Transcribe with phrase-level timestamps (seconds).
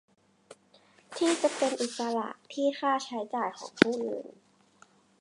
[1.15, 4.25] ที่จะเป็นอิสระที่ค่าใช้จ่ายของผู้อื่น